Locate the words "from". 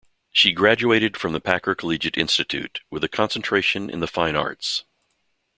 1.15-1.31